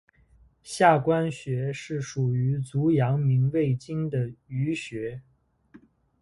[0.63, 5.21] 下关穴是属于足阳明胃经的腧穴。